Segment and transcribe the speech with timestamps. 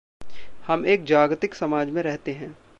[0.67, 2.55] हम एक जागतिक समाज में रहते हैं।